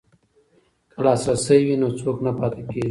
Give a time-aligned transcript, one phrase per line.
[0.91, 2.79] که لاسرسی وي نو څوک نه پاتې کیږي.